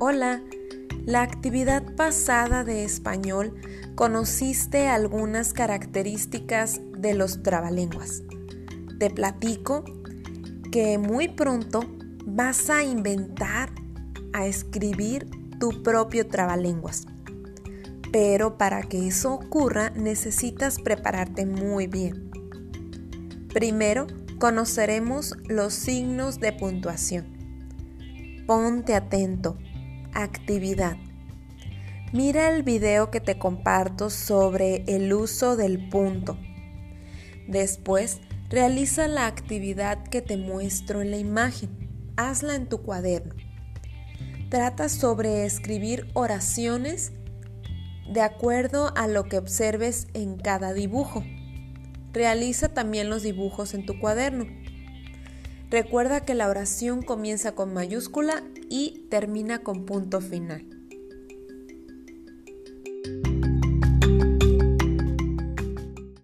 [0.00, 0.44] Hola,
[1.06, 3.56] la actividad pasada de español
[3.96, 8.22] conociste algunas características de los trabalenguas.
[9.00, 9.82] Te platico
[10.70, 11.80] que muy pronto
[12.24, 13.72] vas a inventar,
[14.32, 15.28] a escribir
[15.58, 17.04] tu propio trabalenguas.
[18.12, 22.30] Pero para que eso ocurra necesitas prepararte muy bien.
[23.52, 24.06] Primero,
[24.38, 27.26] conoceremos los signos de puntuación.
[28.46, 29.58] Ponte atento
[30.22, 30.96] actividad.
[32.12, 36.38] Mira el video que te comparto sobre el uso del punto.
[37.46, 41.70] Después, realiza la actividad que te muestro en la imagen.
[42.16, 43.34] Hazla en tu cuaderno.
[44.48, 47.12] Trata sobre escribir oraciones
[48.12, 51.22] de acuerdo a lo que observes en cada dibujo.
[52.12, 54.46] Realiza también los dibujos en tu cuaderno.
[55.70, 60.77] Recuerda que la oración comienza con mayúscula y termina con punto final.